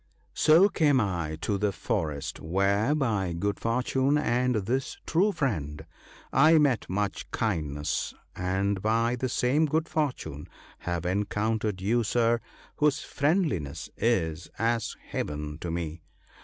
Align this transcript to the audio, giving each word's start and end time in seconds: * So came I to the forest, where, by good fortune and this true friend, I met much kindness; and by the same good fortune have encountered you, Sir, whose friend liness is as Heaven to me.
* 0.23 0.33
So 0.47 0.67
came 0.67 0.99
I 0.99 1.37
to 1.41 1.59
the 1.59 1.71
forest, 1.71 2.39
where, 2.39 2.95
by 2.95 3.33
good 3.33 3.59
fortune 3.59 4.17
and 4.17 4.55
this 4.55 4.97
true 5.05 5.31
friend, 5.31 5.85
I 6.33 6.57
met 6.57 6.89
much 6.89 7.29
kindness; 7.29 8.11
and 8.35 8.81
by 8.81 9.15
the 9.15 9.29
same 9.29 9.67
good 9.67 9.87
fortune 9.87 10.49
have 10.79 11.05
encountered 11.05 11.81
you, 11.81 12.01
Sir, 12.03 12.39
whose 12.77 13.01
friend 13.03 13.45
liness 13.45 13.89
is 13.95 14.49
as 14.57 14.95
Heaven 15.11 15.59
to 15.59 15.69
me. 15.69 16.01